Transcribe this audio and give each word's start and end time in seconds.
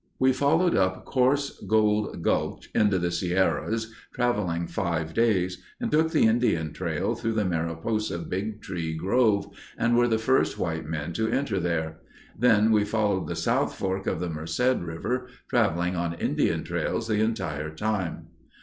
We 0.17 0.33
followed 0.33 0.75
up 0.75 1.05
Coarse 1.05 1.63
Gold 1.67 2.23
Gulch 2.23 2.71
into 2.73 2.97
the 2.97 3.11
Sierras, 3.11 3.93
traveling 4.15 4.65
five 4.65 5.13
days, 5.13 5.61
and 5.79 5.91
took 5.91 6.09
the 6.09 6.25
Indian 6.25 6.73
trail 6.73 7.13
through 7.13 7.33
the 7.33 7.45
Mariposa 7.45 8.17
Big 8.17 8.63
Tree 8.63 8.95
Grove, 8.97 9.55
and 9.77 9.95
were 9.95 10.07
the 10.07 10.17
first 10.17 10.57
white 10.57 10.87
men 10.87 11.13
to 11.13 11.29
enter 11.29 11.59
there. 11.59 11.99
Then 12.35 12.71
we 12.71 12.83
followed 12.83 13.27
the 13.27 13.35
South 13.35 13.75
Fork 13.75 14.07
of 14.07 14.19
the 14.19 14.29
Merced 14.31 14.79
River, 14.79 15.27
traveling 15.47 15.95
on 15.95 16.15
Indian 16.15 16.63
trails 16.63 17.07
the 17.07 17.21
entire 17.21 17.69
time. 17.69 18.25